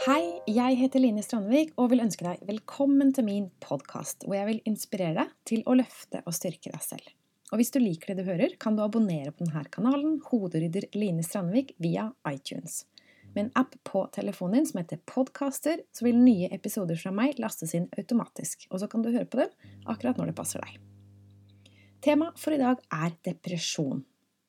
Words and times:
Hei, 0.00 0.40
jeg 0.48 0.78
heter 0.80 1.02
Line 1.02 1.20
Strandvik 1.20 1.74
og 1.76 1.90
vil 1.92 2.00
ønske 2.00 2.24
deg 2.24 2.40
velkommen 2.48 3.10
til 3.12 3.26
min 3.26 3.50
podkast, 3.60 4.22
hvor 4.24 4.38
jeg 4.38 4.46
vil 4.48 4.60
inspirere 4.70 5.12
deg 5.18 5.34
til 5.44 5.60
å 5.68 5.74
løfte 5.76 6.22
og 6.24 6.32
styrke 6.32 6.72
deg 6.72 6.80
selv. 6.80 7.10
Og 7.52 7.60
hvis 7.60 7.72
du 7.74 7.76
liker 7.82 8.14
det 8.14 8.22
du 8.22 8.30
hører, 8.30 8.54
kan 8.56 8.78
du 8.78 8.80
abonnere 8.80 9.34
på 9.34 9.44
denne 9.44 9.66
kanalen, 9.68 10.14
hoderydder 10.30 10.86
Line 10.96 11.20
Strandvik, 11.26 11.74
via 11.84 12.06
iTunes. 12.30 12.86
Med 13.34 13.42
en 13.42 13.52
app 13.60 13.76
på 13.84 14.06
telefonen 14.16 14.62
din 14.62 14.70
som 14.70 14.80
heter 14.80 15.04
Podcaster, 15.04 15.84
så 15.92 16.08
vil 16.08 16.16
nye 16.16 16.48
episoder 16.48 16.96
fra 16.96 17.12
meg 17.12 17.36
lastes 17.36 17.76
inn 17.76 17.90
automatisk, 18.00 18.70
og 18.72 18.80
så 18.80 18.88
kan 18.88 19.04
du 19.04 19.12
høre 19.12 19.28
på 19.28 19.42
dem 19.42 19.52
akkurat 19.84 20.16
når 20.16 20.32
det 20.32 20.38
passer 20.40 20.64
deg. 20.64 20.80
Temaet 22.00 22.40
for 22.40 22.56
i 22.56 22.62
dag 22.64 22.80
er 22.88 23.20
depresjon. 23.28 24.00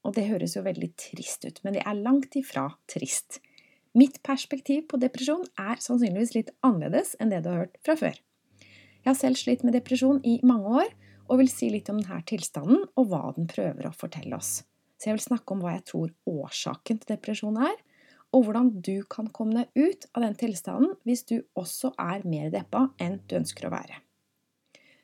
Og 0.07 0.15
det 0.15 0.29
høres 0.31 0.55
jo 0.55 0.63
veldig 0.63 0.93
trist 0.95 1.43
ut, 1.43 1.59
men 1.65 1.75
det 1.75 1.83
er 1.83 1.99
langt 1.99 2.39
ifra 2.39 2.70
trist. 2.88 3.43
Mitt 3.97 4.21
perspektiv 4.23 4.86
på 4.91 5.00
depresjon 5.01 5.43
er 5.59 5.79
sannsynligvis 5.83 6.36
litt 6.37 6.51
annerledes 6.63 7.18
enn 7.19 7.32
det 7.33 7.41
du 7.43 7.49
har 7.51 7.65
hørt 7.65 7.79
fra 7.83 7.97
før. 7.99 8.19
Jeg 9.01 9.09
har 9.09 9.18
selv 9.19 9.39
slitt 9.39 9.65
med 9.68 9.75
depresjon 9.75 10.21
i 10.23 10.37
mange 10.47 10.75
år, 10.83 10.91
og 11.32 11.39
vil 11.39 11.49
si 11.51 11.69
litt 11.71 11.89
om 11.91 11.99
denne 11.99 12.19
tilstanden 12.27 12.83
og 12.99 13.07
hva 13.11 13.32
den 13.35 13.47
prøver 13.51 13.87
å 13.87 13.96
fortelle 13.96 14.35
oss. 14.35 14.61
Så 14.99 15.09
jeg 15.09 15.18
vil 15.18 15.25
snakke 15.25 15.55
om 15.55 15.63
hva 15.63 15.75
jeg 15.77 15.85
tror 15.89 16.11
årsaken 16.29 17.01
til 17.01 17.11
depresjon 17.15 17.59
er, 17.63 17.77
og 18.32 18.46
hvordan 18.46 18.69
du 18.83 19.04
kan 19.11 19.27
komme 19.33 19.57
deg 19.57 19.89
ut 19.89 20.07
av 20.15 20.23
den 20.23 20.35
tilstanden 20.39 20.93
hvis 21.07 21.25
du 21.27 21.41
også 21.60 21.91
er 21.99 22.23
mer 22.27 22.51
deppa 22.54 22.87
enn 23.01 23.19
du 23.27 23.35
ønsker 23.39 23.68
å 23.68 23.73
være. 23.73 23.99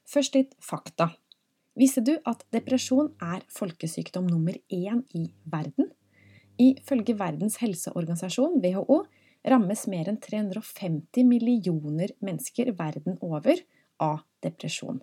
Først 0.08 0.38
litt 0.38 0.54
fakta. 0.64 1.10
Visste 1.78 2.04
du 2.06 2.16
at 2.30 2.46
depresjon 2.56 3.12
er 3.22 3.44
folkesykdom 3.52 4.30
nummer 4.30 4.56
én 4.72 5.04
i 5.18 5.28
verden? 5.44 5.92
Ifølge 6.58 7.14
Verdens 7.18 7.60
helseorganisasjon, 7.62 8.60
WHO, 8.64 9.04
rammes 9.48 9.84
mer 9.92 10.10
enn 10.10 10.20
350 10.22 11.28
millioner 11.28 12.14
mennesker 12.24 12.74
verden 12.78 13.20
over 13.22 13.62
av 14.04 14.24
depresjon. 14.44 15.00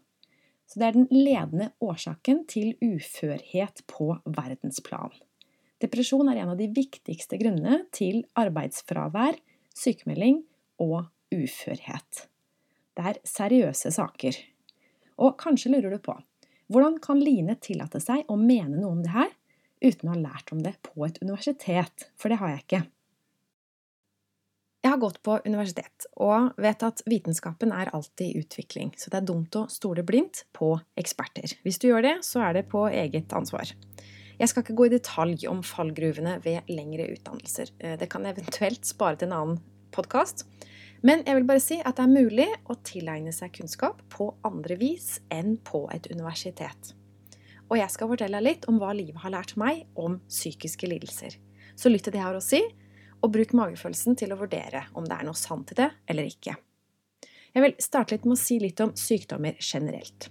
Så 0.66 0.80
det 0.80 0.88
er 0.88 0.96
den 0.96 1.08
ledende 1.12 1.70
årsaken 1.84 2.44
til 2.50 2.74
uførhet 2.82 3.84
på 3.90 4.10
verdensplan. 4.24 5.12
Depresjon 5.82 6.30
er 6.32 6.40
en 6.40 6.54
av 6.54 6.60
de 6.60 6.70
viktigste 6.72 7.38
grunnene 7.40 7.84
til 7.94 8.22
arbeidsfravær, 8.40 9.36
sykemelding 9.76 10.40
og 10.82 11.10
uførhet. 11.34 12.26
Det 12.94 13.10
er 13.10 13.20
seriøse 13.26 13.92
saker. 13.94 14.38
Og 15.20 15.36
kanskje 15.40 15.74
lurer 15.74 15.94
du 15.94 16.02
på 16.02 16.16
hvordan 16.72 16.96
kan 17.04 17.18
Line 17.20 17.58
tillate 17.60 18.00
seg 18.00 18.24
å 18.32 18.38
mene 18.40 18.78
noe 18.78 18.94
om 18.94 19.02
det 19.04 19.12
her 19.12 19.33
uten 19.84 20.10
å 20.10 20.16
ha 20.16 20.20
lært 20.20 20.52
om 20.54 20.62
det 20.64 20.74
på 20.86 21.06
et 21.06 21.20
universitet? 21.22 22.08
For 22.18 22.32
det 22.32 22.40
har 22.40 22.54
jeg 22.54 22.64
ikke. 22.64 22.82
Jeg 24.84 24.92
har 24.92 25.00
gått 25.00 25.22
på 25.24 25.38
universitet 25.46 26.04
og 26.20 26.58
vet 26.60 26.82
at 26.84 27.00
vitenskapen 27.08 27.70
er 27.72 27.88
alltid 27.96 28.26
i 28.26 28.42
utvikling, 28.42 28.90
så 29.00 29.08
det 29.08 29.22
er 29.22 29.28
dumt 29.30 29.56
å 29.56 29.62
stole 29.72 30.04
blindt 30.04 30.42
på 30.52 30.74
eksperter. 31.00 31.54
Hvis 31.64 31.80
du 31.80 31.88
gjør 31.88 32.04
det, 32.04 32.18
så 32.26 32.42
er 32.44 32.58
det 32.58 32.66
på 32.68 32.82
eget 32.90 33.32
ansvar. 33.32 33.72
Jeg 34.36 34.50
skal 34.50 34.64
ikke 34.64 34.76
gå 34.76 34.88
i 34.88 34.92
detalj 34.92 35.46
om 35.48 35.62
fallgruvene 35.64 36.36
ved 36.44 36.68
lengre 36.68 37.06
utdannelser. 37.14 37.72
Eh, 37.78 37.94
det 38.00 38.10
kan 38.12 38.26
eventuelt 38.28 38.84
spare 38.84 39.16
til 39.16 39.30
en 39.30 39.36
annen 39.38 39.62
podkast. 39.94 40.44
Men 41.06 41.22
jeg 41.24 41.38
vil 41.38 41.48
bare 41.48 41.62
si 41.62 41.78
at 41.80 41.96
det 41.96 42.04
er 42.04 42.12
mulig 42.12 42.48
å 42.68 42.76
tilegne 42.84 43.32
seg 43.32 43.54
kunnskap 43.56 44.02
på 44.12 44.32
andre 44.44 44.76
vis 44.80 45.18
enn 45.32 45.56
på 45.64 45.84
et 45.94 46.10
universitet. 46.12 46.92
Og 47.70 47.78
jeg 47.80 47.90
skal 47.92 48.10
fortelle 48.10 48.38
deg 48.40 48.46
litt 48.46 48.68
om 48.70 48.78
hva 48.80 48.92
livet 48.96 49.22
har 49.22 49.32
lært 49.34 49.56
meg 49.60 49.84
om 49.96 50.18
psykiske 50.28 50.88
lidelser. 50.90 51.36
Så 51.74 51.90
lytt 51.90 52.06
til 52.06 52.14
det 52.14 52.20
jeg 52.20 52.28
har 52.28 52.38
å 52.38 52.44
si, 52.44 52.60
og 53.24 53.32
bruk 53.32 53.54
magefølelsen 53.56 54.18
til 54.20 54.34
å 54.34 54.38
vurdere 54.38 54.84
om 54.94 55.06
det 55.08 55.16
er 55.16 55.26
noe 55.26 55.38
sant 55.38 55.72
i 55.72 55.78
det 55.78 55.90
eller 56.10 56.28
ikke. 56.28 56.56
Jeg 57.54 57.62
vil 57.62 57.76
starte 57.82 58.16
litt 58.16 58.26
med 58.26 58.36
å 58.36 58.42
si 58.42 58.58
litt 58.60 58.82
om 58.84 58.92
sykdommer 58.98 59.56
generelt. 59.62 60.28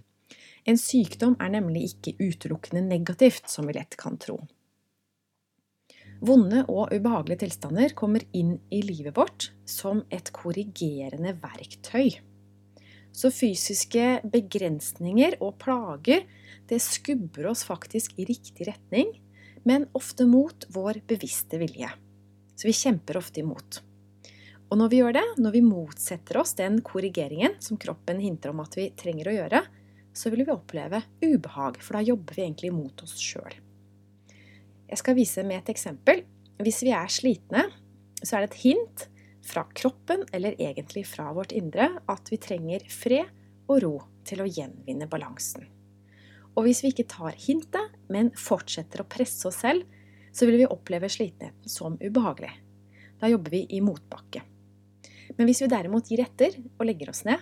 En 0.67 0.79
sykdom 0.79 1.35
er 1.43 1.51
nemlig 1.55 1.89
ikke 1.89 2.15
utelukkende 2.19 2.83
negativt, 2.85 3.49
som 3.51 3.67
vi 3.67 3.75
lett 3.75 3.97
kan 3.99 4.19
tro. 4.21 4.37
Vonde 6.23 6.61
og 6.71 6.93
ubehagelige 6.93 7.41
tilstander 7.41 7.91
kommer 7.99 8.23
inn 8.31 8.55
i 8.71 8.79
livet 8.85 9.17
vårt 9.17 9.49
som 9.67 10.05
et 10.13 10.29
korrigerende 10.35 11.33
verktøy. 11.41 12.13
Så 13.13 13.31
fysiske 13.33 14.21
begrensninger 14.31 15.35
og 15.43 15.57
plager 15.61 16.23
det 16.69 16.79
skubber 16.83 17.47
oss 17.51 17.63
faktisk 17.67 18.15
i 18.19 18.25
riktig 18.29 18.67
retning, 18.67 19.09
men 19.63 19.87
ofte 19.91 20.25
mot 20.27 20.65
vår 20.73 21.01
bevisste 21.07 21.59
vilje. 21.61 21.89
Så 22.55 22.67
vi 22.67 22.75
kjemper 22.77 23.17
ofte 23.19 23.41
imot. 23.43 23.81
Og 24.71 24.79
når 24.79 24.89
vi 24.89 24.99
gjør 25.01 25.15
det, 25.17 25.25
når 25.37 25.53
vi 25.53 25.63
motsetter 25.65 26.39
oss 26.41 26.55
den 26.57 26.79
korrigeringen 26.85 27.59
som 27.61 27.77
kroppen 27.77 28.21
hinter 28.23 28.53
om 28.53 28.63
at 28.63 28.77
vi 28.77 28.87
trenger 28.97 29.29
å 29.29 29.35
gjøre, 29.35 29.61
så 30.13 30.29
vil 30.33 30.45
vi 30.45 30.53
oppleve 30.53 31.01
ubehag, 31.21 31.79
for 31.81 31.97
da 31.97 32.03
jobber 32.05 32.37
vi 32.37 32.45
egentlig 32.45 32.71
mot 32.73 33.03
oss 33.05 33.15
sjøl. 33.21 33.53
Jeg 34.89 35.01
skal 35.01 35.17
vise 35.17 35.43
med 35.45 35.61
et 35.61 35.71
eksempel. 35.73 36.23
Hvis 36.61 36.83
vi 36.85 36.93
er 36.93 37.09
slitne, 37.09 37.67
så 38.21 38.37
er 38.37 38.43
det 38.43 38.51
et 38.51 38.59
hint 38.63 39.05
fra 39.43 39.65
kroppen, 39.75 40.25
eller 40.33 40.57
egentlig 40.61 41.05
fra 41.09 41.31
vårt 41.35 41.53
indre, 41.55 41.89
at 42.09 42.29
vi 42.31 42.39
trenger 42.41 42.85
fred 42.89 43.29
og 43.67 43.81
ro 43.83 43.95
til 44.27 44.43
å 44.43 44.49
gjenvinne 44.49 45.09
balansen. 45.09 45.65
Og 46.53 46.67
hvis 46.67 46.83
vi 46.83 46.91
ikke 46.93 47.09
tar 47.09 47.37
hintet, 47.39 47.95
men 48.13 48.31
fortsetter 48.37 49.01
å 49.01 49.09
presse 49.09 49.47
oss 49.49 49.61
selv, 49.63 49.87
så 50.33 50.47
vil 50.49 50.59
vi 50.61 50.69
oppleve 50.69 51.09
slitenheten 51.09 51.69
som 51.69 51.97
ubehagelig. 52.01 52.51
Da 53.21 53.29
jobber 53.29 53.53
vi 53.53 53.65
i 53.69 53.81
motbakke. 53.81 54.41
Men 55.37 55.49
hvis 55.49 55.63
vi 55.63 55.71
derimot 55.71 56.09
gir 56.11 56.23
etter 56.25 56.55
og 56.77 56.85
legger 56.85 57.13
oss 57.13 57.23
ned, 57.25 57.41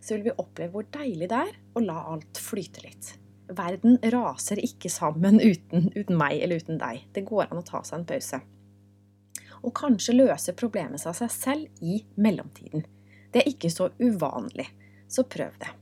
så 0.00 0.14
vil 0.14 0.28
vi 0.28 0.36
oppleve 0.38 0.72
hvor 0.74 0.86
deilig 0.94 1.30
det 1.30 1.40
er 1.48 1.56
å 1.74 1.82
la 1.82 1.98
alt 2.12 2.38
flyte 2.42 2.84
litt. 2.84 3.10
Verden 3.48 3.96
raser 4.12 4.60
ikke 4.60 4.90
sammen 4.92 5.40
uten, 5.40 5.88
uten, 5.94 6.14
meg 6.18 6.42
eller 6.42 6.62
uten 6.62 6.78
deg. 6.80 7.06
Det 7.14 7.24
går 7.26 7.48
an 7.48 7.62
å 7.62 7.66
ta 7.66 7.82
seg 7.86 8.00
en 8.00 8.08
pause. 8.08 8.40
Og 9.64 9.74
kanskje 9.74 10.14
løse 10.18 10.54
problemet 10.58 11.02
seg 11.02 11.12
av 11.14 11.18
seg 11.18 11.34
selv 11.34 11.82
i 11.82 11.98
mellomtiden. 12.20 12.84
Det 13.32 13.42
er 13.42 13.50
ikke 13.50 13.70
så 13.72 13.90
uvanlig, 13.98 14.68
så 15.10 15.24
prøv 15.28 15.56
det. 15.62 15.72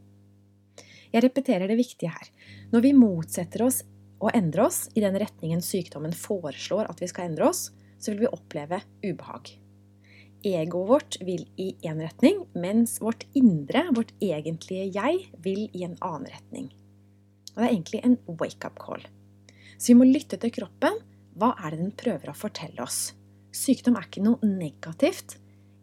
Jeg 1.17 1.25
repeterer 1.25 1.71
det 1.71 1.79
viktige 1.79 2.13
her. 2.13 2.29
Når 2.75 2.83
vi 2.85 2.93
motsetter 2.93 3.63
oss 3.65 3.81
å 4.21 4.29
endre 4.37 4.67
oss 4.67 4.83
i 4.93 5.01
den 5.01 5.17
retningen 5.17 5.63
sykdommen 5.65 6.13
foreslår 6.13 6.91
at 6.91 7.01
vi 7.01 7.09
skal 7.09 7.31
endre 7.31 7.49
oss, 7.49 7.71
så 7.97 8.13
vil 8.13 8.27
vi 8.27 8.35
oppleve 8.37 8.83
ubehag. 9.01 9.55
Egoet 10.45 10.91
vårt 10.91 11.17
vil 11.25 11.47
i 11.57 11.71
én 11.89 12.03
retning, 12.05 12.43
mens 12.53 12.99
vårt 13.01 13.25
indre, 13.33 13.87
vårt 13.97 14.13
egentlige 14.21 14.91
jeg, 14.93 15.25
vil 15.41 15.65
i 15.73 15.87
en 15.87 15.97
annen 16.05 16.29
retning. 16.35 16.69
Og 17.55 17.63
det 17.63 17.65
er 17.65 17.73
egentlig 17.73 18.03
en 18.05 18.19
wake-up 18.29 18.77
call. 18.83 19.07
Så 19.79 19.95
vi 19.95 19.97
må 19.97 20.09
lytte 20.11 20.37
til 20.41 20.53
kroppen. 20.53 21.01
Hva 21.41 21.55
er 21.57 21.73
det 21.73 21.81
den 21.81 21.97
prøver 21.97 22.29
å 22.29 22.37
fortelle 22.37 22.85
oss? 22.85 23.15
Sykdom 23.57 23.97
er 23.97 24.05
ikke 24.05 24.25
noe 24.25 24.45
negativt, 24.45 25.39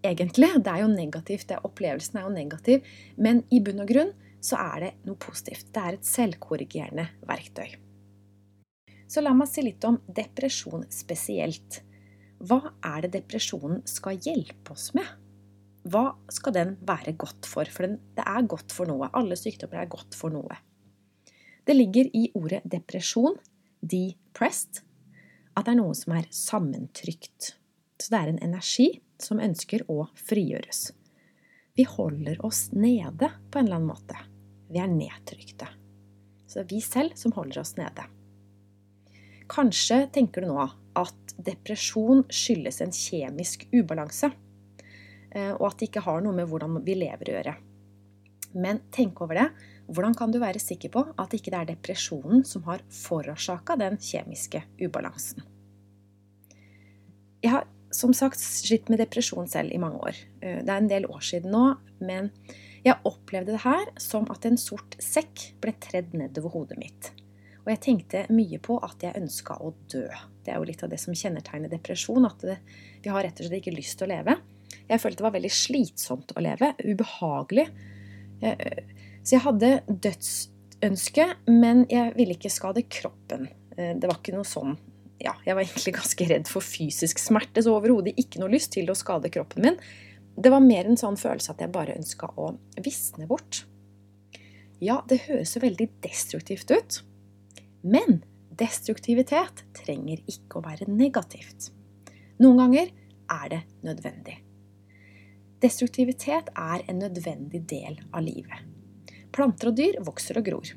egentlig. 0.06 0.52
Det 0.62 0.70
er 0.70 0.86
jo 0.86 0.94
negativt, 0.94 1.50
det, 1.50 1.58
opplevelsen 1.66 2.22
er 2.22 2.28
jo 2.28 2.36
negativ. 2.38 2.94
Men 3.18 3.42
i 3.50 3.62
bunn 3.66 3.82
og 3.82 3.90
grunn 3.90 4.14
så 4.44 4.59
er 4.59 4.84
det 4.84 4.92
noe 5.08 5.20
positivt. 5.20 5.70
Det 5.72 5.81
er 5.81 5.98
et 5.98 6.08
selvkorrigerende 6.08 7.08
verktøy. 7.28 7.78
Så 9.08 9.22
la 9.24 9.34
meg 9.38 9.50
si 9.52 9.64
litt 9.64 9.84
om 9.88 10.00
depresjon 10.08 10.88
spesielt. 10.92 11.81
Hva 12.44 12.59
er 12.84 13.06
det 13.06 13.14
depresjonen 13.20 13.84
skal 13.88 14.20
hjelpe 14.20 14.74
oss 14.76 14.90
med? 14.98 15.08
Hva 15.88 16.14
skal 16.32 16.56
den 16.56 16.76
være 16.88 17.14
godt 17.20 17.48
for? 17.48 17.68
For 17.70 17.88
den, 17.88 18.00
det 18.16 18.26
er 18.28 18.48
godt 18.50 18.74
for 18.76 18.90
noe. 18.90 19.12
Alle 19.16 19.38
sykdommer 19.40 19.84
er 19.84 19.92
godt 19.92 20.16
for 20.18 20.34
noe. 20.34 20.58
Det 21.64 21.76
ligger 21.76 22.09
i 22.16 22.26
ordet 22.36 22.64
depresjon, 22.68 23.38
depressed, 23.80 24.82
at 25.56 25.68
det 25.68 25.76
er 25.76 25.80
noe 25.80 25.96
som 25.96 26.16
er 26.18 26.28
sammentrykt. 26.34 27.53
Så 28.00 28.12
det 28.12 28.20
er 28.20 28.34
en 28.34 28.44
energi 28.44 28.90
som 29.22 29.40
ønsker 29.44 29.85
å 29.91 30.08
frigjøres. 30.20 30.90
Vi 31.78 31.88
holder 31.88 32.41
oss 32.46 32.67
nede 32.76 33.32
på 33.50 33.59
en 33.59 33.70
eller 33.70 33.79
annen 33.79 33.91
måte. 33.94 34.33
Vi 34.73 34.81
er 34.81 34.90
nedtrykte. 34.90 35.67
Så 36.47 36.59
det 36.59 36.66
er 36.66 36.72
vi 36.72 36.81
selv 36.81 37.17
som 37.20 37.34
holder 37.35 37.61
oss 37.61 37.75
nede. 37.78 38.08
Kanskje 39.53 40.08
tenker 40.14 40.41
du 40.41 40.49
nå 40.49 40.64
at 40.97 41.35
depresjon 41.46 42.23
skyldes 42.34 42.79
en 42.81 42.93
kjemisk 42.93 43.67
ubalanse, 43.73 44.31
eh, 45.34 45.52
og 45.53 45.67
at 45.70 45.78
det 45.79 45.90
ikke 45.90 46.05
har 46.08 46.23
noe 46.25 46.34
med 46.37 46.49
hvordan 46.49 46.79
vi 46.85 46.97
lever 46.97 47.29
å 47.29 47.37
gjøre. 47.37 47.55
Men 48.53 48.81
tenk 48.93 49.22
over 49.25 49.40
det. 49.40 49.47
Hvordan 49.90 50.16
kan 50.17 50.31
du 50.31 50.40
være 50.41 50.61
sikker 50.61 50.93
på 50.93 51.03
at 51.19 51.34
ikke 51.35 51.52
det 51.52 51.59
er 51.59 51.72
depresjonen 51.73 52.46
som 52.47 52.64
har 52.69 52.85
forårsaka 52.93 53.76
den 53.81 53.97
kjemiske 54.02 54.61
ubalansen? 54.81 55.43
Jeg 57.43 57.52
har 57.52 57.67
som 57.93 58.14
sagt 58.16 58.40
slitt 58.41 58.90
med 58.90 59.02
depresjon 59.03 59.49
selv 59.49 59.73
i 59.73 59.81
mange 59.81 59.99
år. 60.02 60.22
Eh, 60.41 60.61
det 60.64 60.69
er 60.69 60.78
en 60.79 60.91
del 60.91 61.09
år 61.09 61.26
siden 61.26 61.53
nå, 61.53 61.66
men 62.02 62.31
jeg 62.84 63.00
opplevde 63.08 63.56
det 63.56 63.64
her 63.64 63.91
som 64.02 64.26
at 64.34 64.46
en 64.47 64.59
sort 64.59 64.97
sekk 65.02 65.53
ble 65.64 65.76
tredd 65.84 66.16
nedover 66.18 66.52
hodet 66.58 66.80
mitt. 66.82 67.12
Og 67.64 67.72
jeg 67.72 67.82
tenkte 67.85 68.26
mye 68.35 68.59
på 68.59 68.76
at 68.84 69.06
jeg 69.06 69.16
ønska 69.16 69.56
å 69.64 69.72
dø. 69.91 70.08
Det 70.44 70.52
er 70.52 70.59
jo 70.59 70.68
litt 70.68 70.84
av 70.84 70.91
det 70.91 71.00
som 71.00 71.16
kjennetegner 71.16 71.72
depresjon, 71.72 72.28
at 72.28 72.44
det, 72.44 72.58
vi 73.06 73.12
har 73.14 73.24
rett 73.24 73.40
og 73.40 73.47
slett 73.47 73.62
ikke 73.62 73.76
lyst 73.78 74.02
til 74.02 74.09
å 74.09 74.14
leve. 74.18 74.35
Jeg 74.90 75.00
følte 75.00 75.22
det 75.22 75.28
var 75.30 75.38
veldig 75.38 75.53
slitsomt 75.56 76.34
å 76.35 76.44
leve. 76.44 76.74
Ubehagelig. 76.84 77.70
Så 78.44 79.38
jeg 79.38 79.44
hadde 79.46 79.70
dødsønske, 79.88 81.29
men 81.47 81.86
jeg 81.91 82.12
ville 82.18 82.36
ikke 82.36 82.52
skade 82.52 82.84
kroppen. 82.91 83.47
Det 83.78 84.09
var 84.09 84.20
ikke 84.20 84.36
noe 84.36 84.47
sånn 84.47 84.76
ja, 85.24 85.38
jeg 85.46 85.56
var 85.56 85.64
egentlig 85.64 85.94
ganske 86.02 86.26
redd 86.28 86.50
for 86.52 86.66
fysisk 86.66 87.22
smerte, 87.22 87.64
så 87.64 87.78
overhodet 87.78 88.18
ikke 88.20 88.41
noe 88.41 88.52
lyst 88.52 88.74
til 88.76 88.91
å 88.91 88.97
skade 88.97 89.32
kroppen 89.32 89.70
min. 89.70 89.79
Det 90.35 90.50
var 90.50 90.64
mer 90.66 90.88
en 90.90 90.97
sånn 90.97 91.18
følelse 91.20 91.53
at 91.53 91.62
jeg 91.62 91.74
bare 91.74 91.96
ønska 91.97 92.32
å 92.41 92.53
visne 92.82 93.28
bort. 93.30 93.64
Ja, 94.84 95.02
det 95.08 95.24
høres 95.28 95.53
jo 95.56 95.62
veldig 95.64 95.88
destruktivt 96.03 96.72
ut. 96.74 97.02
Men 97.84 98.24
destruktivitet 98.58 99.64
trenger 99.78 100.24
ikke 100.30 100.59
å 100.59 100.66
være 100.66 100.90
negativt. 100.90 101.70
Noen 102.41 102.59
ganger 102.64 102.91
er 103.32 103.46
det 103.53 103.62
nødvendig. 103.85 104.40
Destruktivitet 105.64 106.50
er 106.59 106.84
en 106.90 107.00
nødvendig 107.00 107.62
del 107.70 108.02
av 108.12 108.26
livet. 108.26 108.66
Planter 109.34 109.72
og 109.72 109.78
dyr 109.78 110.02
vokser 110.03 110.41
og 110.41 110.47
gror. 110.50 110.74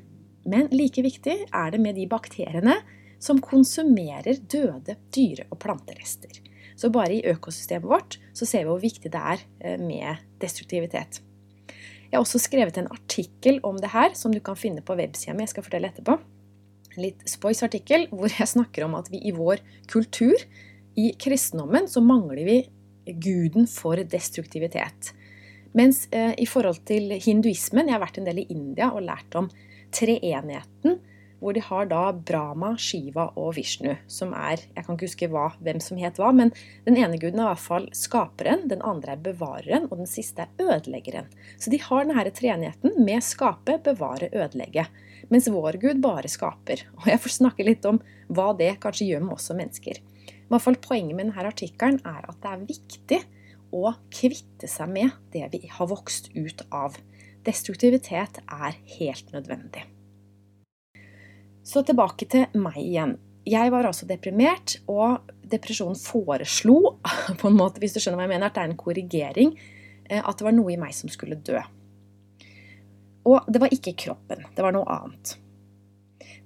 Men 0.47 0.69
like 0.71 1.03
viktig 1.03 1.35
er 1.51 1.73
det 1.73 1.81
med 1.83 1.97
de 1.99 2.07
bakteriene 2.07 2.77
som 3.19 3.41
konsumerer 3.43 4.39
døde 4.47 4.95
dyre- 5.11 5.47
og 5.51 5.59
planterester. 5.59 6.39
Så 6.77 6.91
bare 6.93 7.17
i 7.17 7.23
økosystemet 7.25 7.89
vårt 7.89 8.19
så 8.37 8.45
ser 8.45 8.65
vi 8.65 8.71
hvor 8.71 8.83
viktig 8.83 9.11
det 9.13 9.21
er 9.33 9.43
eh, 9.65 9.79
med 9.81 10.21
destruktivitet. 10.41 11.21
Jeg 12.07 12.15
har 12.15 12.23
også 12.23 12.39
skrevet 12.39 12.77
en 12.79 12.89
artikkel 12.93 13.59
om 13.67 13.79
det 13.81 13.91
her, 13.91 14.13
som 14.15 14.31
du 14.31 14.39
kan 14.43 14.55
finne 14.55 14.83
på 14.85 14.95
websida 14.95 15.35
mi. 15.35 15.43
Jeg 15.43 15.55
skal 15.55 15.65
fortelle 15.65 15.89
etterpå. 15.91 16.15
En 16.95 17.03
litt 17.03 17.25
spois 17.29 17.63
artikkel 17.65 18.07
hvor 18.13 18.31
jeg 18.31 18.47
snakker 18.53 18.85
om 18.85 18.95
at 18.99 19.11
vi 19.11 19.21
i 19.27 19.35
vår 19.35 19.63
kultur, 19.91 20.37
i 20.97 21.11
kristendommen, 21.19 21.85
så 21.89 22.01
mangler 22.01 22.47
vi 22.47 22.57
guden 23.21 23.67
for 23.69 23.99
destruktivitet. 24.01 25.11
Mens 25.77 26.05
eh, 26.15 26.33
i 26.41 26.47
forhold 26.49 26.79
til 26.87 27.11
hinduismen 27.21 27.89
Jeg 27.89 27.93
har 27.93 28.01
vært 28.01 28.17
en 28.17 28.25
del 28.25 28.41
i 28.41 28.47
India 28.53 28.87
og 28.89 29.03
lært 29.05 29.35
om 29.37 29.49
treenigheten 29.93 30.97
hvor 31.39 31.53
de 31.53 31.61
har 31.61 31.87
da 31.89 32.01
Brahma, 32.11 32.73
Shiva 32.81 33.27
og 33.37 33.55
Vishnu, 33.57 33.93
som 34.09 34.33
er 34.33 34.63
Jeg 34.75 34.85
kan 34.85 34.95
ikke 34.95 35.07
huske 35.07 35.29
hva, 35.31 35.47
hvem 35.63 35.79
som 35.83 35.99
het 36.01 36.17
hva, 36.21 36.31
men 36.35 36.51
den 36.87 36.97
ene 36.97 37.19
guden 37.21 37.41
er 37.41 37.49
i 37.49 37.53
hvert 37.53 37.65
fall 37.65 37.87
skaperen, 37.95 38.67
den 38.71 38.81
andre 38.81 39.13
er 39.13 39.23
bevareren, 39.23 39.87
og 39.91 40.01
den 40.01 40.09
siste 40.09 40.47
er 40.47 40.73
ødeleggeren. 40.77 41.29
Så 41.59 41.73
de 41.73 41.81
har 41.81 42.05
denne 42.07 42.25
treenigheten 42.33 42.97
med 43.05 43.25
skape, 43.25 43.79
bevare, 43.85 44.31
ødelegge. 44.33 44.87
Mens 45.29 45.49
vår 45.51 45.79
gud 45.81 46.01
bare 46.01 46.29
skaper. 46.31 46.85
Og 47.01 47.09
jeg 47.11 47.21
får 47.23 47.35
snakke 47.39 47.65
litt 47.67 47.85
om 47.89 47.99
hva 48.31 48.53
det 48.57 48.77
kanskje 48.83 49.09
gjør 49.11 49.25
med 49.27 49.37
oss 49.37 49.49
som 49.51 49.59
mennesker. 49.59 49.99
I 49.99 50.47
hvert 50.51 50.63
fall 50.63 50.79
Poenget 50.79 51.17
med 51.17 51.27
denne 51.27 51.49
artikkelen 51.49 51.99
er 52.07 52.23
at 52.23 52.39
det 52.43 52.53
er 52.53 52.69
viktig 52.69 53.19
å 53.75 53.91
kvitte 54.13 54.69
seg 54.71 54.93
med 54.93 55.11
det 55.33 55.49
vi 55.51 55.67
har 55.67 55.91
vokst 55.91 56.31
ut 56.37 56.63
av. 56.71 56.95
Destruktivitet 57.47 58.41
er 58.47 58.79
helt 58.97 59.35
nødvendig. 59.35 59.96
Så 61.67 61.83
tilbake 61.83 62.27
til 62.31 62.45
meg 62.55 62.77
igjen. 62.79 63.17
Jeg 63.47 63.71
var 63.71 63.87
altså 63.87 64.07
deprimert, 64.07 64.77
og 64.87 65.27
depresjonen 65.51 65.97
foreslo, 65.99 66.97
på 67.41 67.49
en 67.49 67.57
måte, 67.57 67.81
hvis 67.83 67.95
du 67.95 67.99
skjønner 67.99 68.21
hva 68.21 68.27
jeg 68.27 68.33
mener, 68.35 68.47
at 68.47 68.55
det 68.55 68.63
er 68.63 68.71
en 68.71 68.79
korrigering, 68.79 69.51
eh, 70.07 70.21
at 70.21 70.39
det 70.39 70.47
var 70.47 70.55
noe 70.55 70.71
i 70.71 70.79
meg 70.79 70.95
som 70.95 71.11
skulle 71.11 71.39
dø. 71.43 71.59
Og 73.27 73.49
det 73.51 73.59
var 73.59 73.75
ikke 73.75 73.97
kroppen, 73.99 74.47
det 74.55 74.63
var 74.63 74.75
noe 74.75 74.87
annet. 74.95 75.35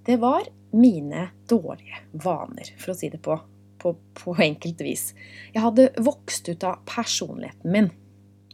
Det 0.06 0.18
var 0.22 0.48
mine 0.74 1.28
dårlige 1.50 2.02
vaner, 2.24 2.74
for 2.82 2.94
å 2.94 2.98
si 2.98 3.12
det 3.14 3.22
på, 3.22 3.38
på, 3.82 3.94
på 4.18 4.34
enkelt 4.42 4.82
vis. 4.82 5.12
Jeg 5.54 5.62
hadde 5.62 5.92
vokst 6.02 6.50
ut 6.50 6.66
av 6.66 6.82
personligheten 6.90 7.78
min. 7.78 7.92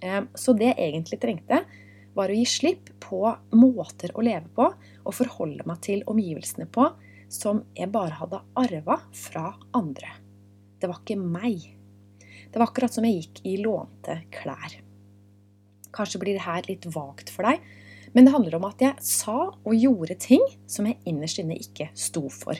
Eh, 0.03 0.23
så 0.35 0.55
det 0.57 0.73
jeg 0.73 0.91
egentlig 0.91 1.23
trengte, 1.23 1.63
var 2.17 2.33
å 2.33 2.35
gi 2.35 2.43
slipp 2.49 2.91
på 3.07 3.21
måter 3.56 4.13
å 4.13 4.25
leve 4.25 4.51
på 4.56 4.68
og 4.68 5.15
forholde 5.15 5.65
meg 5.68 5.80
til 5.86 6.04
omgivelsene 6.09 6.68
på 6.68 6.89
som 7.31 7.63
jeg 7.75 7.92
bare 7.92 8.19
hadde 8.19 8.44
arva 8.59 9.00
fra 9.15 9.50
andre. 9.75 10.12
Det 10.80 10.89
var 10.89 11.01
ikke 11.01 11.19
meg. 11.19 11.63
Det 12.51 12.59
var 12.59 12.69
akkurat 12.69 12.94
som 12.94 13.07
jeg 13.07 13.21
gikk 13.21 13.42
i 13.50 13.57
lånte 13.63 14.21
klær. 14.36 14.77
Kanskje 15.95 16.21
blir 16.21 16.38
det 16.38 16.45
her 16.45 16.68
litt 16.68 16.86
vagt 16.94 17.31
for 17.33 17.48
deg, 17.48 17.63
men 18.13 18.27
det 18.27 18.33
handler 18.33 18.57
om 18.57 18.68
at 18.69 18.81
jeg 18.83 19.04
sa 19.04 19.38
og 19.51 19.75
gjorde 19.75 20.19
ting 20.21 20.44
som 20.69 20.88
jeg 20.88 21.00
innerst 21.10 21.42
inne 21.42 21.57
ikke 21.60 21.89
sto 21.98 22.27
for. 22.33 22.56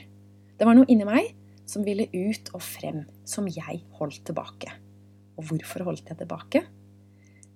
Det 0.58 0.66
var 0.66 0.76
noe 0.78 0.90
inni 0.92 1.08
meg 1.08 1.32
som 1.68 1.86
ville 1.86 2.08
ut 2.14 2.52
og 2.56 2.64
frem, 2.64 3.04
som 3.28 3.48
jeg 3.52 3.84
holdt 4.00 4.24
tilbake. 4.28 4.72
Og 5.38 5.52
hvorfor 5.52 5.86
holdt 5.88 6.10
jeg 6.10 6.20
tilbake? 6.20 6.64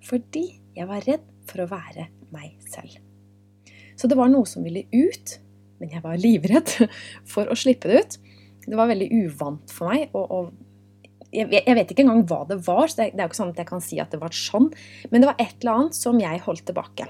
Fordi 0.06 0.46
jeg 0.76 0.88
var 0.90 1.04
redd 1.06 1.26
for 1.52 1.64
å 1.64 1.70
være 1.72 2.08
meg 2.34 2.58
selv. 2.72 2.98
Så 4.00 4.10
det 4.10 4.18
var 4.18 4.32
noe 4.32 4.48
som 4.50 4.66
ville 4.66 4.88
ut, 4.90 5.38
men 5.82 5.94
jeg 5.94 6.04
var 6.04 6.20
livredd 6.20 6.76
for 7.32 7.52
å 7.52 7.58
slippe 7.58 7.92
det 7.92 8.02
ut. 8.02 8.20
Det 8.66 8.78
var 8.78 8.92
veldig 8.92 9.10
uvant 9.26 9.74
for 9.74 9.92
meg. 9.92 10.14
Og, 10.18 10.32
og 10.32 11.32
jeg, 11.32 11.48
vet 11.78 11.92
ikke 11.92 12.04
engang 12.06 12.26
hva 12.30 12.44
det 12.50 12.60
var, 12.66 12.86
så 12.90 13.02
det 13.02 13.14
er 13.14 13.24
jo 13.24 13.32
ikke 13.32 13.40
sånn 13.40 13.54
at 13.54 13.62
jeg 13.62 13.70
kan 13.70 13.84
si 13.84 14.00
at 14.04 14.14
det 14.14 14.22
var 14.22 14.36
sånn. 14.36 14.70
Men 15.12 15.24
det 15.24 15.32
var 15.32 15.42
et 15.42 15.58
eller 15.62 15.80
annet 15.80 15.98
som 15.98 16.20
jeg 16.22 16.44
holdt 16.46 16.66
tilbake. 16.70 17.08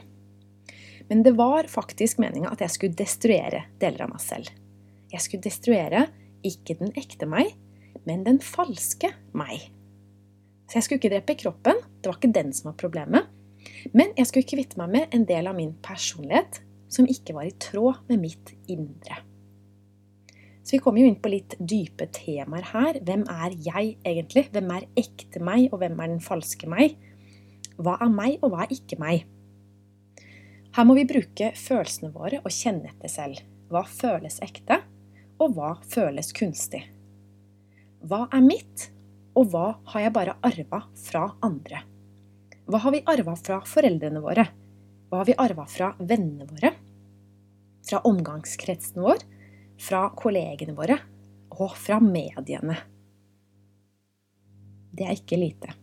Men 1.12 1.26
det 1.26 1.34
var 1.36 1.68
faktisk 1.68 2.22
meninga 2.24 2.54
at 2.54 2.62
jeg 2.64 2.76
skulle 2.76 3.00
destruere 3.00 3.66
deler 3.82 4.06
av 4.06 4.14
meg 4.14 4.24
selv. 4.24 4.52
Jeg 5.12 5.26
skulle 5.26 5.44
destruere 5.44 6.06
ikke 6.48 6.78
den 6.80 6.94
ekte 6.98 7.28
meg, 7.30 7.52
men 8.08 8.24
den 8.28 8.40
falske 8.44 9.12
meg. 9.38 9.68
Så 10.70 10.80
jeg 10.80 10.86
skulle 10.86 11.02
ikke 11.02 11.12
drepe 11.12 11.38
kroppen, 11.42 11.82
det 12.00 12.08
var 12.08 12.20
ikke 12.20 12.36
den 12.38 12.54
som 12.56 12.72
var 12.72 12.78
problemet. 12.80 13.31
Men 13.94 14.14
jeg 14.18 14.30
skulle 14.30 14.50
kvitte 14.50 14.80
meg 14.80 14.94
med 14.94 15.16
en 15.16 15.26
del 15.30 15.50
av 15.50 15.58
min 15.58 15.74
personlighet 15.84 16.62
som 16.92 17.10
ikke 17.10 17.36
var 17.38 17.48
i 17.48 17.58
tråd 17.62 18.02
med 18.10 18.22
mitt 18.24 18.54
indre. 18.72 19.22
Så 20.62 20.76
vi 20.76 20.82
kommer 20.84 21.02
jo 21.02 21.10
inn 21.10 21.20
på 21.22 21.32
litt 21.32 21.56
dype 21.58 22.06
temaer 22.14 22.68
her. 22.72 23.00
Hvem 23.04 23.26
er 23.32 23.56
jeg 23.66 23.96
egentlig? 24.08 24.46
Hvem 24.54 24.70
er 24.76 24.88
ekte 25.00 25.42
meg, 25.44 25.70
og 25.72 25.82
hvem 25.82 25.98
er 25.98 26.14
den 26.14 26.24
falske 26.24 26.70
meg? 26.70 26.98
Hva 27.82 27.98
er 28.04 28.12
meg, 28.14 28.38
og 28.42 28.54
hva 28.54 28.66
er 28.66 28.76
ikke 28.76 29.00
meg? 29.02 29.26
Her 30.72 30.88
må 30.88 30.96
vi 30.96 31.08
bruke 31.10 31.52
følelsene 31.58 32.14
våre 32.16 32.40
og 32.46 32.54
kjenne 32.56 32.94
etter 32.94 33.12
selv. 33.12 33.42
Hva 33.72 33.84
føles 33.88 34.40
ekte, 34.44 34.80
og 35.42 35.58
hva 35.58 35.74
føles 35.92 36.32
kunstig? 36.38 36.86
Hva 38.08 38.28
er 38.32 38.46
mitt, 38.46 38.90
og 39.36 39.52
hva 39.52 39.68
har 39.92 40.06
jeg 40.06 40.16
bare 40.16 40.38
arva 40.46 40.86
fra 41.00 41.26
andre? 41.44 41.84
Hva 42.72 42.80
har 42.86 42.94
vi 42.96 43.02
arva 43.12 43.34
fra 43.36 43.58
foreldrene 43.68 44.22
våre? 44.24 44.46
Hva 45.12 45.20
har 45.20 45.28
vi 45.28 45.34
arva 45.44 45.66
fra 45.68 45.90
vennene 46.00 46.46
våre? 46.48 46.70
Fra 47.84 48.00
omgangskretsen 48.08 49.02
vår? 49.04 49.26
Fra 49.76 50.06
kollegene 50.16 50.72
våre? 50.78 50.96
Og 51.52 51.74
fra 51.76 51.98
mediene? 52.00 52.78
Det 54.96 55.04
er 55.04 55.20
ikke 55.20 55.40
lite. 55.42 55.74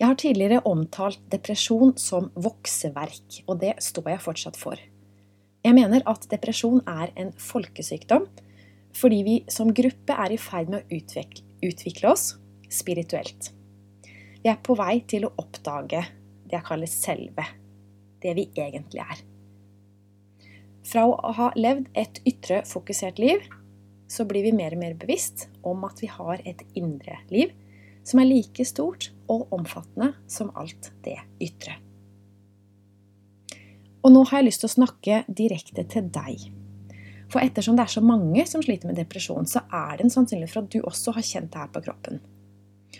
Jeg 0.00 0.08
har 0.08 0.16
tidligere 0.22 0.62
omtalt 0.70 1.20
depresjon 1.34 1.92
som 2.00 2.30
vokseverk, 2.32 3.42
og 3.44 3.60
det 3.60 3.74
står 3.84 4.08
jeg 4.14 4.22
fortsatt 4.24 4.56
for. 4.56 4.80
Jeg 5.64 5.76
mener 5.76 6.06
at 6.08 6.24
depresjon 6.32 6.80
er 6.88 7.12
en 7.20 7.34
folkesykdom 7.36 8.24
fordi 8.94 9.20
vi 9.26 9.36
som 9.52 9.74
gruppe 9.74 10.16
er 10.24 10.32
i 10.32 10.40
ferd 10.40 10.72
med 10.72 10.80
å 10.80 10.96
utvikle, 10.96 12.14
oss 12.14 12.38
spirituelt. 12.72 13.50
Vi 14.44 14.50
er 14.52 14.58
på 14.60 14.74
vei 14.76 14.98
til 15.08 15.24
å 15.24 15.32
oppdage 15.40 16.02
det 16.44 16.52
jeg 16.52 16.66
kaller 16.66 16.90
selve. 16.90 17.46
Det 18.20 18.34
vi 18.36 18.42
egentlig 18.52 19.00
er. 19.00 19.22
Fra 20.84 21.06
å 21.08 21.30
ha 21.38 21.46
levd 21.56 21.86
et 21.96 22.20
ytre 22.28 22.58
fokusert 22.68 23.22
liv, 23.22 23.40
så 24.04 24.26
blir 24.28 24.44
vi 24.44 24.52
mer 24.52 24.76
og 24.76 24.82
mer 24.82 24.98
bevisst 25.00 25.46
om 25.64 25.86
at 25.88 26.02
vi 26.04 26.10
har 26.12 26.42
et 26.44 26.60
indre 26.76 27.16
liv 27.32 27.54
som 28.04 28.20
er 28.20 28.28
like 28.28 28.66
stort 28.68 29.08
og 29.32 29.48
omfattende 29.56 30.10
som 30.28 30.52
alt 30.60 30.90
det 31.06 31.16
ytre. 31.40 31.78
Og 34.04 34.12
nå 34.12 34.26
har 34.28 34.42
jeg 34.42 34.50
lyst 34.50 34.60
til 34.60 34.68
å 34.68 34.74
snakke 34.74 35.22
direkte 35.32 35.86
til 35.88 36.10
deg. 36.12 36.50
For 37.32 37.40
ettersom 37.40 37.78
det 37.78 37.86
er 37.86 37.94
så 37.94 38.04
mange 38.04 38.44
som 38.44 38.60
sliter 38.60 38.92
med 38.92 39.00
depresjon, 39.00 39.48
så 39.48 39.64
er 39.72 39.96
det 39.96 40.04
en 40.04 40.12
sannsynlighet 40.12 40.52
for 40.52 40.66
at 40.66 40.74
du 40.76 40.82
også 40.84 41.16
har 41.16 41.24
kjent 41.24 41.54
det 41.54 41.62
her 41.62 41.72
på 41.72 41.86
kroppen. 41.88 42.20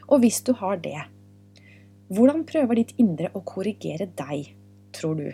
Og 0.08 0.24
hvis 0.24 0.40
du 0.48 0.54
har 0.56 0.80
det, 0.80 1.04
hvordan 2.12 2.44
prøver 2.48 2.80
ditt 2.80 2.94
indre 3.00 3.30
å 3.32 3.42
korrigere 3.46 4.06
deg, 4.18 4.50
tror 4.94 5.16
du? 5.18 5.28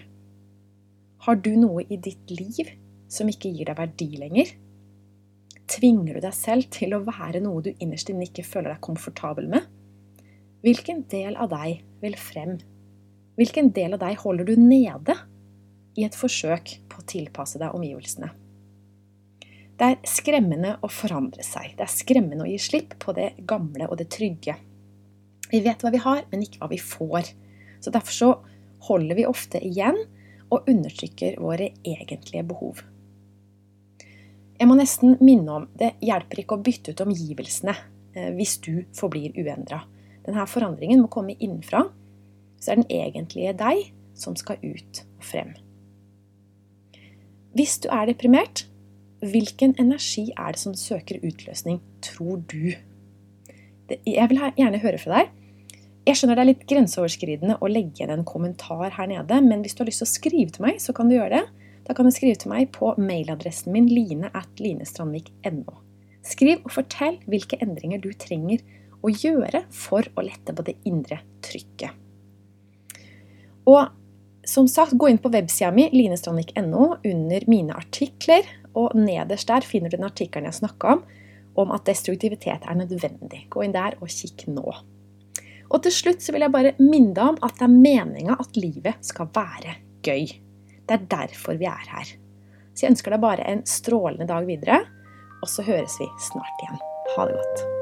Har 1.26 1.40
du 1.42 1.50
noe 1.58 1.84
i 1.90 1.98
ditt 2.00 2.30
liv 2.32 2.70
som 3.10 3.28
ikke 3.28 3.50
gir 3.50 3.68
deg 3.68 3.78
verdi 3.80 4.10
lenger? 4.20 4.52
Tvinger 5.70 6.16
du 6.16 6.22
deg 6.24 6.34
selv 6.34 6.70
til 6.74 6.94
å 6.96 7.02
være 7.06 7.42
noe 7.42 7.62
du 7.66 7.72
innerst 7.72 8.10
inne 8.10 8.26
ikke 8.26 8.46
føler 8.46 8.72
deg 8.72 8.84
komfortabel 8.86 9.50
med? 9.50 9.66
Hvilken 10.64 11.04
del 11.10 11.36
av 11.40 11.50
deg 11.52 11.82
vil 12.02 12.16
frem? 12.20 12.56
Hvilken 13.38 13.70
del 13.76 13.96
av 13.96 14.02
deg 14.02 14.18
holder 14.22 14.48
du 14.48 14.56
nede 14.60 15.16
i 15.98 16.06
et 16.06 16.16
forsøk 16.16 16.76
på 16.90 17.02
å 17.02 17.06
tilpasse 17.08 17.60
deg 17.60 17.74
omgivelsene? 17.76 18.30
Det 19.80 19.86
er 19.86 20.02
skremmende 20.04 20.74
å 20.84 20.90
forandre 20.92 21.44
seg. 21.46 21.72
Det 21.78 21.86
er 21.86 21.92
skremmende 21.92 22.44
å 22.44 22.50
gi 22.50 22.58
slipp 22.60 22.98
på 23.00 23.14
det 23.16 23.30
gamle 23.48 23.86
og 23.88 23.96
det 23.96 24.10
trygge. 24.12 24.58
Vi 25.50 25.60
vet 25.64 25.82
hva 25.82 25.92
vi 25.92 26.02
har, 26.02 26.24
men 26.30 26.44
ikke 26.44 26.62
hva 26.62 26.70
vi 26.70 26.80
får. 26.82 27.32
Så 27.80 27.92
Derfor 27.94 28.16
så 28.16 28.30
holder 28.86 29.18
vi 29.18 29.28
ofte 29.28 29.60
igjen 29.64 29.98
og 30.50 30.68
undertrykker 30.70 31.38
våre 31.42 31.70
egentlige 31.86 32.46
behov. 32.46 32.82
Jeg 34.60 34.68
må 34.68 34.76
nesten 34.76 35.16
minne 35.24 35.54
om 35.56 35.68
det 35.80 35.94
hjelper 36.04 36.42
ikke 36.42 36.58
å 36.58 36.64
bytte 36.64 36.92
ut 36.92 37.00
omgivelsene 37.06 37.72
eh, 37.72 38.28
hvis 38.36 38.58
du 38.64 38.82
forblir 38.96 39.32
uendra. 39.40 39.82
Denne 40.26 40.44
forandringen 40.50 41.00
må 41.00 41.08
komme 41.12 41.38
innenfra. 41.38 41.86
Så 42.60 42.74
er 42.74 42.82
den 42.82 42.90
egentlige 42.92 43.54
deg 43.56 43.86
som 44.20 44.36
skal 44.36 44.60
ut 44.60 45.00
og 45.16 45.24
frem. 45.24 45.54
Hvis 47.56 47.78
du 47.82 47.88
er 47.88 48.04
deprimert, 48.10 48.66
hvilken 49.24 49.72
energi 49.80 50.28
er 50.36 50.54
det 50.54 50.60
som 50.60 50.76
søker 50.76 51.24
utløsning, 51.24 51.80
tror 52.04 52.44
du? 52.44 52.76
Jeg 53.90 54.28
vil 54.30 54.42
gjerne 54.60 54.82
høre 54.84 55.00
fra 55.00 55.22
deg. 55.22 55.32
Jeg 56.08 56.16
skjønner 56.16 56.38
det 56.38 56.42
er 56.42 56.48
litt 56.48 56.66
grenseoverskridende 56.70 57.58
å 57.60 57.68
legge 57.68 58.00
igjen 58.00 58.14
en 58.14 58.26
kommentar 58.26 58.94
her 58.96 59.08
nede, 59.10 59.40
men 59.44 59.60
hvis 59.60 59.76
du 59.76 59.82
har 59.82 59.90
lyst 59.90 60.00
til 60.00 60.08
å 60.08 60.14
skrive 60.14 60.54
til 60.54 60.64
meg, 60.64 60.80
så 60.80 60.94
kan 60.96 61.10
du 61.10 61.16
gjøre 61.18 61.40
det. 61.42 61.68
Da 61.84 61.96
kan 61.96 62.08
du 62.08 62.14
skrive 62.14 62.38
til 62.40 62.52
meg 62.52 62.70
på 62.72 62.94
mailadressen 63.00 63.72
min 63.74 63.88
line 63.90 64.30
at 64.36 64.62
linestrandvik.no. 64.62 65.76
Skriv 66.24 66.64
og 66.64 66.72
fortell 66.72 67.18
hvilke 67.28 67.58
endringer 67.64 68.00
du 68.00 68.10
trenger 68.16 68.64
å 69.04 69.12
gjøre 69.12 69.64
for 69.72 70.08
å 70.16 70.24
lette 70.24 70.54
på 70.56 70.64
det 70.66 70.76
indre 70.88 71.20
trykket. 71.44 71.96
Og 73.68 73.90
som 74.48 74.68
sagt, 74.68 74.96
gå 74.96 75.10
inn 75.10 75.20
på 75.20 75.32
websida 75.32 75.68
mi 75.74 75.88
linestrandvik.no 75.92 76.86
under 76.96 77.44
mine 77.50 77.76
artikler, 77.76 78.46
og 78.72 78.94
nederst 78.96 79.50
der 79.50 79.66
finner 79.66 79.92
du 79.92 79.98
den 79.98 80.08
artikkelen 80.08 80.48
jeg 80.48 80.62
snakka 80.62 80.96
om, 80.96 81.04
om 81.60 81.74
at 81.74 81.84
destruktivitet 81.88 82.64
er 82.64 82.78
nødvendig. 82.78 83.44
Gå 83.52 83.66
inn 83.66 83.76
der 83.76 83.98
og 84.00 84.08
kikk 84.08 84.46
nå. 84.48 84.64
Og 85.70 85.82
til 85.84 85.94
slutt 85.94 86.24
så 86.24 86.34
vil 86.34 86.44
jeg 86.44 86.54
bare 86.54 86.74
minne 86.82 87.14
deg 87.14 87.34
om 87.34 87.40
at 87.46 87.58
det 87.58 87.66
er 87.66 87.74
meninga 87.74 88.38
at 88.42 88.58
livet 88.58 89.06
skal 89.06 89.30
være 89.34 89.76
gøy. 90.06 90.26
Det 90.86 90.96
er 90.96 91.10
derfor 91.12 91.60
vi 91.60 91.68
er 91.70 91.90
her. 91.94 92.14
Så 92.74 92.86
jeg 92.86 92.94
ønsker 92.96 93.14
deg 93.14 93.22
bare 93.22 93.46
en 93.50 93.62
strålende 93.68 94.26
dag 94.30 94.48
videre, 94.48 94.82
og 95.40 95.50
så 95.50 95.64
høres 95.66 96.00
vi 96.00 96.08
snart 96.30 96.64
igjen. 96.64 96.82
Ha 97.14 97.28
det 97.28 97.38
godt. 97.38 97.79